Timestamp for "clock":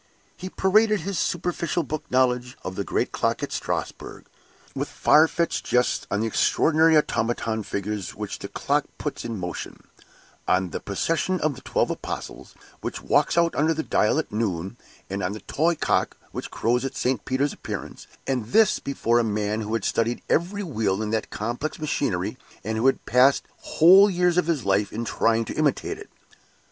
3.11-3.43, 8.55-8.85